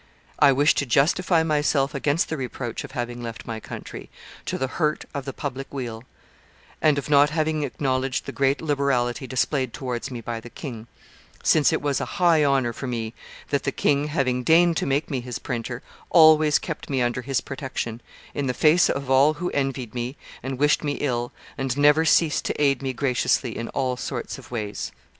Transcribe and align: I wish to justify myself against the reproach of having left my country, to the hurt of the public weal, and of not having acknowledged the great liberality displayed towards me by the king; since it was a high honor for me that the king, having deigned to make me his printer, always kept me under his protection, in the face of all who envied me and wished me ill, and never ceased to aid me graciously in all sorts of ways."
I 0.39 0.51
wish 0.51 0.73
to 0.73 0.85
justify 0.87 1.43
myself 1.43 1.93
against 1.93 2.29
the 2.29 2.35
reproach 2.35 2.83
of 2.83 2.93
having 2.93 3.21
left 3.21 3.45
my 3.45 3.59
country, 3.59 4.09
to 4.47 4.57
the 4.57 4.65
hurt 4.65 5.05
of 5.13 5.25
the 5.25 5.31
public 5.31 5.71
weal, 5.71 6.03
and 6.81 6.97
of 6.97 7.07
not 7.07 7.29
having 7.29 7.61
acknowledged 7.61 8.25
the 8.25 8.31
great 8.31 8.63
liberality 8.63 9.27
displayed 9.27 9.73
towards 9.73 10.09
me 10.09 10.19
by 10.19 10.39
the 10.39 10.49
king; 10.49 10.87
since 11.43 11.71
it 11.71 11.83
was 11.83 12.01
a 12.01 12.05
high 12.17 12.43
honor 12.43 12.73
for 12.73 12.87
me 12.87 13.13
that 13.49 13.61
the 13.61 13.71
king, 13.71 14.07
having 14.07 14.41
deigned 14.43 14.75
to 14.77 14.87
make 14.87 15.11
me 15.11 15.21
his 15.21 15.37
printer, 15.37 15.83
always 16.09 16.57
kept 16.57 16.89
me 16.89 16.99
under 17.03 17.21
his 17.21 17.39
protection, 17.39 18.01
in 18.33 18.47
the 18.47 18.55
face 18.55 18.89
of 18.89 19.07
all 19.11 19.35
who 19.35 19.51
envied 19.51 19.93
me 19.93 20.17
and 20.41 20.57
wished 20.57 20.83
me 20.83 20.93
ill, 20.93 21.31
and 21.59 21.77
never 21.77 22.05
ceased 22.05 22.43
to 22.45 22.59
aid 22.59 22.81
me 22.81 22.91
graciously 22.91 23.55
in 23.55 23.69
all 23.69 23.95
sorts 23.95 24.39
of 24.39 24.49
ways." 24.49 24.91